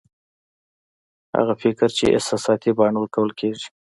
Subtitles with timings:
[1.37, 3.67] هغه فکر چې احساساتي بڼه ورکول کېږي